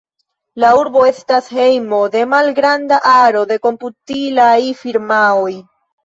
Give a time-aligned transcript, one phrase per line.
[0.61, 5.53] La urbo estas hejmo de malgranda aro de komputilaj firmaoj.